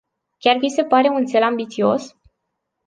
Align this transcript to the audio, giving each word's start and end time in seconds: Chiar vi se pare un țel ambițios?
Chiar 0.39 0.57
vi 0.63 0.69
se 0.69 0.83
pare 0.83 1.07
un 1.09 1.25
țel 1.25 1.41
ambițios? 1.43 2.15